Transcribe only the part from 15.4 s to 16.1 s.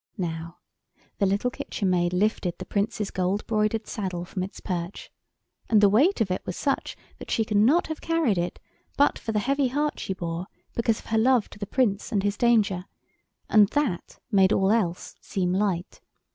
light.